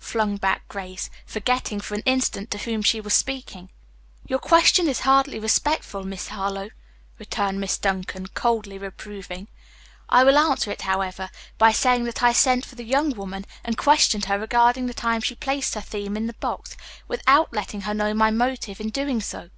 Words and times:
flung 0.00 0.36
back 0.36 0.66
Grace, 0.66 1.08
forgetting 1.26 1.78
for 1.78 1.94
an 1.94 2.02
instant 2.06 2.50
to 2.50 2.58
whom 2.58 2.82
she 2.82 3.00
was 3.00 3.14
speaking. 3.14 3.68
"Your 4.26 4.40
question 4.40 4.88
is 4.88 5.02
hardly 5.06 5.38
respectful, 5.38 6.02
Miss 6.02 6.26
Harlowe," 6.26 6.70
returned 7.20 7.60
Miss 7.60 7.78
Duncan, 7.78 8.26
coldly 8.26 8.78
reproving. 8.78 9.46
"I 10.08 10.24
will 10.24 10.38
answer 10.38 10.72
it, 10.72 10.82
however, 10.82 11.30
by 11.56 11.70
saying 11.70 12.02
that 12.06 12.20
I 12.20 12.32
sent 12.32 12.66
for 12.66 12.74
the 12.74 12.82
young 12.82 13.10
woman 13.14 13.46
and 13.62 13.78
questioned 13.78 14.24
her 14.24 14.40
regarding 14.40 14.86
the 14.86 14.92
time 14.92 15.20
she 15.20 15.36
placed 15.36 15.74
her 15.76 15.80
theme 15.80 16.16
in 16.16 16.26
the 16.26 16.32
box, 16.32 16.76
without 17.06 17.52
letting 17.52 17.82
her 17.82 17.94
know 17.94 18.12
my 18.12 18.32
motive 18.32 18.80
in 18.80 18.88
doing 18.90 19.20
so. 19.20 19.50